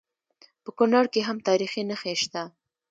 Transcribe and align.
په 0.63 0.69
کونړ 0.77 1.05
کې 1.13 1.21
هم 1.27 1.37
تاریخي 1.47 1.81
نښې 1.89 2.13
شته 2.21 2.41